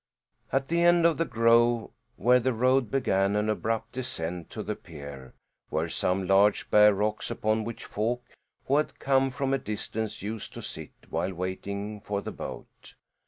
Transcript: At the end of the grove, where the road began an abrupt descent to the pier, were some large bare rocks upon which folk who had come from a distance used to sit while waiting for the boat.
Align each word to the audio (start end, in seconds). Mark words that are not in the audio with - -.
At 0.51 0.67
the 0.67 0.81
end 0.81 1.05
of 1.05 1.19
the 1.19 1.25
grove, 1.25 1.91
where 2.15 2.39
the 2.39 2.53
road 2.53 2.89
began 2.89 3.35
an 3.35 3.51
abrupt 3.51 3.91
descent 3.91 4.49
to 4.49 4.63
the 4.63 4.75
pier, 4.75 5.35
were 5.69 5.89
some 5.89 6.25
large 6.25 6.71
bare 6.71 6.91
rocks 6.95 7.29
upon 7.29 7.65
which 7.65 7.85
folk 7.85 8.23
who 8.65 8.77
had 8.77 8.97
come 8.97 9.29
from 9.29 9.53
a 9.53 9.59
distance 9.59 10.23
used 10.23 10.55
to 10.55 10.63
sit 10.63 10.93
while 11.11 11.35
waiting 11.35 12.01
for 12.03 12.19
the 12.23 12.31
boat. 12.31 12.95